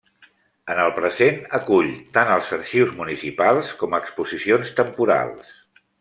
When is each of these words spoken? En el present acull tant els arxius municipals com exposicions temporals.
En 0.75 0.79
el 0.83 0.93
present 0.99 1.37
acull 1.57 1.91
tant 2.17 2.31
els 2.37 2.49
arxius 2.59 2.95
municipals 3.01 3.73
com 3.83 3.93
exposicions 4.01 4.73
temporals. 4.81 5.53